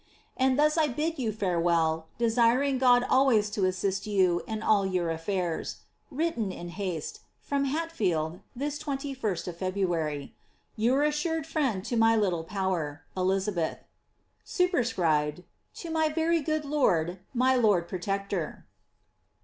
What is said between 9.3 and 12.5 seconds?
of February. Your assured friend, to my little